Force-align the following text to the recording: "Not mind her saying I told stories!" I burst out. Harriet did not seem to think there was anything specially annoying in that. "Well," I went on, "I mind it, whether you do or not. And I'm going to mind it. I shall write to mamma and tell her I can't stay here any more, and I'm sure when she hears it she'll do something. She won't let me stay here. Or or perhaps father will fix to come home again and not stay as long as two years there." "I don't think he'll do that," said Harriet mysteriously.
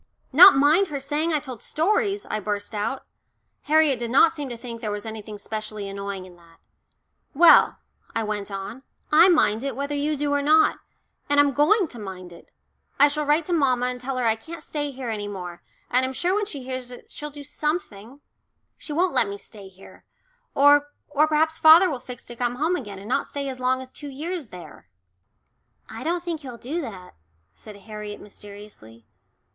"Not 0.33 0.55
mind 0.55 0.87
her 0.87 0.99
saying 0.99 1.31
I 1.31 1.39
told 1.39 1.61
stories!" 1.61 2.25
I 2.27 2.39
burst 2.39 2.73
out. 2.73 3.03
Harriet 3.65 3.99
did 3.99 4.09
not 4.09 4.31
seem 4.31 4.49
to 4.49 4.57
think 4.57 4.81
there 4.81 4.89
was 4.89 5.05
anything 5.05 5.37
specially 5.37 5.87
annoying 5.87 6.25
in 6.25 6.35
that. 6.37 6.57
"Well," 7.35 7.77
I 8.15 8.23
went 8.23 8.49
on, 8.49 8.81
"I 9.11 9.29
mind 9.29 9.61
it, 9.63 9.75
whether 9.75 9.93
you 9.93 10.17
do 10.17 10.33
or 10.33 10.41
not. 10.41 10.79
And 11.29 11.39
I'm 11.39 11.53
going 11.53 11.87
to 11.87 11.99
mind 11.99 12.33
it. 12.33 12.49
I 12.97 13.07
shall 13.09 13.25
write 13.27 13.45
to 13.45 13.53
mamma 13.53 13.85
and 13.85 14.01
tell 14.01 14.17
her 14.17 14.25
I 14.25 14.35
can't 14.35 14.63
stay 14.63 14.89
here 14.89 15.11
any 15.11 15.27
more, 15.27 15.61
and 15.91 16.03
I'm 16.03 16.13
sure 16.13 16.33
when 16.33 16.47
she 16.47 16.63
hears 16.63 16.89
it 16.89 17.11
she'll 17.11 17.29
do 17.29 17.43
something. 17.43 18.21
She 18.79 18.91
won't 18.93 19.13
let 19.13 19.27
me 19.29 19.37
stay 19.37 19.67
here. 19.67 20.03
Or 20.55 20.87
or 21.09 21.27
perhaps 21.27 21.59
father 21.59 21.91
will 21.91 21.99
fix 21.99 22.25
to 22.25 22.35
come 22.35 22.55
home 22.55 22.75
again 22.75 22.97
and 22.97 23.07
not 23.07 23.27
stay 23.27 23.47
as 23.49 23.59
long 23.59 23.83
as 23.83 23.91
two 23.91 24.09
years 24.09 24.47
there." 24.47 24.89
"I 25.87 26.03
don't 26.03 26.23
think 26.23 26.39
he'll 26.41 26.57
do 26.57 26.81
that," 26.81 27.13
said 27.53 27.75
Harriet 27.75 28.19
mysteriously. 28.19 29.05